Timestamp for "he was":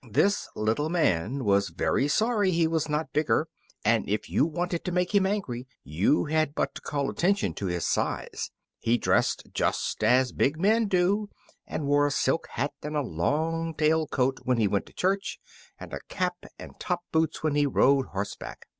2.49-2.89